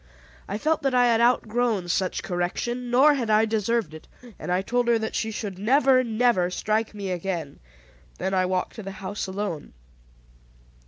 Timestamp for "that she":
4.97-5.29